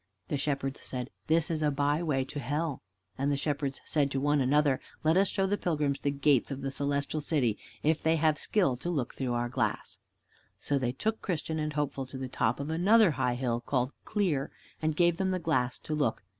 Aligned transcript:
The 0.29 0.37
Shepherds 0.39 0.79
said, 0.81 1.11
"This 1.27 1.51
is 1.51 1.61
a 1.61 1.69
byway 1.69 2.23
to 2.23 2.39
hell." 2.39 2.81
And 3.19 3.31
the 3.31 3.37
Shepherds 3.37 3.81
said 3.85 4.11
one 4.15 4.39
to 4.39 4.43
another, 4.43 4.81
"Let 5.03 5.15
us 5.15 5.27
show 5.27 5.45
the 5.45 5.59
pilgrims 5.59 5.99
the 5.99 6.09
gates 6.09 6.49
of 6.49 6.61
the 6.61 6.71
Celestial 6.71 7.21
City, 7.21 7.55
if 7.83 8.01
they 8.01 8.15
have 8.15 8.39
skill 8.39 8.75
to 8.77 8.89
look 8.89 9.13
through 9.13 9.33
our 9.33 9.47
glass." 9.47 9.99
So 10.57 10.79
they 10.79 10.91
took 10.91 11.21
Christian 11.21 11.59
and 11.59 11.73
Hopeful 11.73 12.07
to 12.07 12.17
the 12.17 12.27
top 12.29 12.59
of 12.59 12.71
another 12.71 13.11
high 13.11 13.35
hill, 13.35 13.61
called 13.61 13.93
Clear, 14.03 14.49
and 14.81 14.95
gave 14.95 15.17
them 15.17 15.29
the 15.29 15.37
glass 15.37 15.77
to 15.77 15.93
look. 15.93 16.23